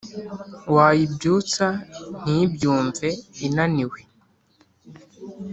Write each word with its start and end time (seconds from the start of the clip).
Wayibyutsa 0.75 1.67
ntibyumve 2.21 3.09
inaniwe 3.47 3.99